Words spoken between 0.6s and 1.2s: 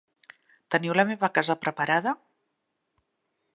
Teniu la